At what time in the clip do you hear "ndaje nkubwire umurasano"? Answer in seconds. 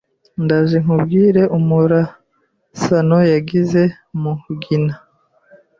0.43-3.17